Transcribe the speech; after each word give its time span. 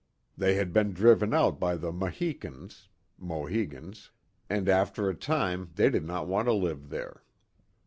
They 0.35 0.55
had 0.55 0.73
been 0.73 0.93
driven 0.93 1.31
out 1.31 1.59
by 1.59 1.75
the 1.75 1.91
Mahicans 1.91 2.89
[Mohicans] 3.19 4.09
and 4.49 4.67
after 4.67 5.07
a 5.09 5.13
time 5.15 5.69
they 5.75 5.91
did 5.91 6.05
not 6.07 6.27
want 6.27 6.47
to 6.47 6.53
live 6.53 6.89
there. 6.89 7.21